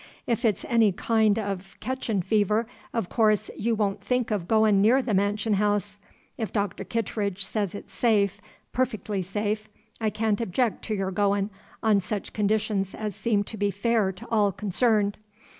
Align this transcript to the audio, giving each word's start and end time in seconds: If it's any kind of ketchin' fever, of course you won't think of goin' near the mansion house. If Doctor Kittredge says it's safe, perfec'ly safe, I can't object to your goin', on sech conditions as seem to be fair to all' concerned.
If 0.25 0.43
it's 0.45 0.65
any 0.67 0.91
kind 0.91 1.37
of 1.37 1.77
ketchin' 1.79 2.23
fever, 2.23 2.65
of 2.91 3.07
course 3.07 3.51
you 3.55 3.75
won't 3.75 4.03
think 4.03 4.31
of 4.31 4.47
goin' 4.47 4.81
near 4.81 4.99
the 4.99 5.13
mansion 5.13 5.53
house. 5.53 5.99
If 6.39 6.51
Doctor 6.51 6.83
Kittredge 6.83 7.45
says 7.45 7.75
it's 7.75 7.93
safe, 7.93 8.41
perfec'ly 8.73 9.21
safe, 9.23 9.69
I 9.99 10.09
can't 10.09 10.41
object 10.41 10.83
to 10.85 10.95
your 10.95 11.11
goin', 11.11 11.51
on 11.83 11.99
sech 11.99 12.33
conditions 12.33 12.95
as 12.95 13.15
seem 13.15 13.43
to 13.43 13.57
be 13.57 13.69
fair 13.69 14.11
to 14.13 14.27
all' 14.31 14.51
concerned. 14.51 15.19